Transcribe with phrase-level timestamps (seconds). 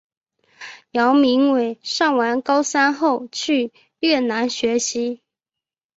[0.93, 5.21] 姚明伟上完高三后去越南学习。